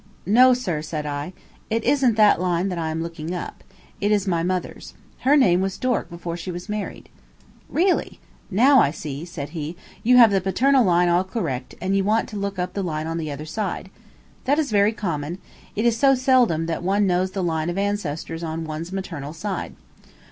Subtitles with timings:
[0.25, 1.31] "No, sir," said I;
[1.69, 3.63] "it isn't that line that I am looking up.
[3.99, 4.95] It is my mother's.
[5.19, 7.07] Her name was Dork before she was married."
[7.69, 8.19] "Really!
[8.49, 12.27] Now I see," said he, "you have the paternal line all correct, and you want
[12.29, 13.91] to look up the line on the other side.
[14.45, 15.37] That is very common;
[15.75, 19.75] it is so seldom that one knows the line of ancestors on one's maternal side.